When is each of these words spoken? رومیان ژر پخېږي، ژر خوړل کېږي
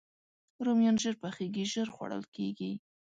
رومیان 0.65 0.97
ژر 1.03 1.15
پخېږي، 1.23 1.63
ژر 1.73 1.87
خوړل 1.95 2.23
کېږي 2.35 2.71